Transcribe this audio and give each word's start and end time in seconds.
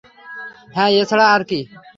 হ্যাঁ, 0.75 0.91
এছাড়া 1.01 1.25
আর 1.33 1.41
কী? 1.49 1.59